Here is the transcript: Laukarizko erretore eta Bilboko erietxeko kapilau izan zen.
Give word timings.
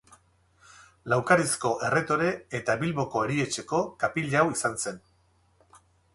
Laukarizko 1.13 1.73
erretore 1.89 2.31
eta 2.61 2.77
Bilboko 2.81 3.23
erietxeko 3.27 3.83
kapilau 4.07 4.45
izan 4.57 4.83
zen. 4.87 5.01